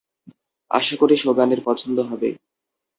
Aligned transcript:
আশা 0.71 0.95
করি 0.97 1.15
সোগানের 1.17 1.61
পছন্দ 1.65 1.97
হবে। 2.01 2.29